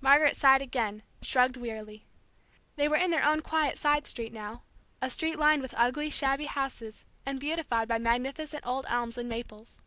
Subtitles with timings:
[0.00, 2.06] Margaret sighed again, shrugged wearily.
[2.76, 4.62] They were in their own quiet side street now,
[5.02, 9.78] a street lined with ugly, shabby houses and beautified by magnificent old elms and maples.